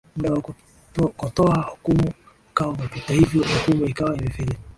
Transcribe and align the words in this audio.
Muda 0.15 0.33
wa 1.03 1.07
kotoa 1.11 1.61
hukumu 1.61 2.13
ukawa 2.51 2.73
umepita 2.73 3.13
hivyo 3.13 3.43
hukumu 3.43 3.85
ikawa 3.85 4.17
imefeli 4.17 4.57